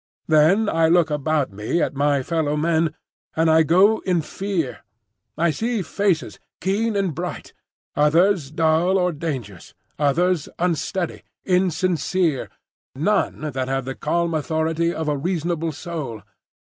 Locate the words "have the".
13.67-13.93